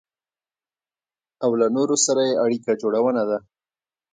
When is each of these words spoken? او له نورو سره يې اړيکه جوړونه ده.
او 1.43 1.51
له 1.59 1.67
نورو 1.75 1.95
سره 2.05 2.21
يې 2.29 2.33
اړيکه 2.43 2.71
جوړونه 2.81 3.23
ده. 3.29 3.37